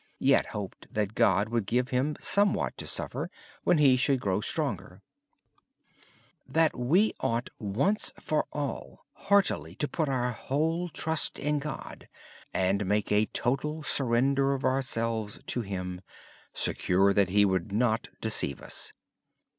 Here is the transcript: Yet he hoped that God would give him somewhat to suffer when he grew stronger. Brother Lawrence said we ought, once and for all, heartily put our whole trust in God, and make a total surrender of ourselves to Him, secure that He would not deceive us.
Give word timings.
Yet 0.17 0.47
he 0.47 0.51
hoped 0.53 0.87
that 0.91 1.13
God 1.13 1.49
would 1.49 1.67
give 1.67 1.89
him 1.89 2.15
somewhat 2.19 2.75
to 2.77 2.87
suffer 2.87 3.29
when 3.63 3.77
he 3.77 3.95
grew 4.17 4.41
stronger. 4.41 5.03
Brother 6.47 6.71
Lawrence 6.73 6.73
said 6.73 6.73
we 6.73 7.13
ought, 7.19 7.49
once 7.59 8.11
and 8.15 8.23
for 8.23 8.47
all, 8.51 9.05
heartily 9.13 9.75
put 9.75 10.09
our 10.09 10.31
whole 10.31 10.89
trust 10.89 11.37
in 11.37 11.59
God, 11.59 12.07
and 12.51 12.83
make 12.87 13.11
a 13.11 13.27
total 13.27 13.83
surrender 13.83 14.55
of 14.55 14.65
ourselves 14.65 15.37
to 15.45 15.61
Him, 15.61 16.01
secure 16.51 17.13
that 17.13 17.29
He 17.29 17.45
would 17.45 17.71
not 17.71 18.07
deceive 18.21 18.59
us. 18.59 18.93